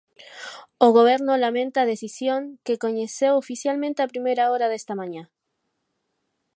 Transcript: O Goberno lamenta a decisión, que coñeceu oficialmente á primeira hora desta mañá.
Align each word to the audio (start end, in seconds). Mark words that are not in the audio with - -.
O 0.85 0.87
Goberno 0.97 1.33
lamenta 1.45 1.77
a 1.81 1.89
decisión, 1.93 2.41
que 2.65 2.81
coñeceu 2.83 3.33
oficialmente 3.43 4.03
á 4.05 4.07
primeira 4.13 4.43
hora 4.51 4.67
desta 4.71 4.93
mañá. 4.99 5.23